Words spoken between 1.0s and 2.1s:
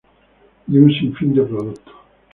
fin de productos.